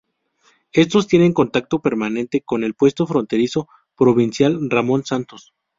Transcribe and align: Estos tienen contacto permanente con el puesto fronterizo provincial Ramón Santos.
Estos 0.71 1.05
tienen 1.05 1.31
contacto 1.31 1.77
permanente 1.79 2.41
con 2.41 2.63
el 2.63 2.73
puesto 2.73 3.05
fronterizo 3.05 3.67
provincial 3.95 4.57
Ramón 4.71 5.05
Santos. 5.05 5.53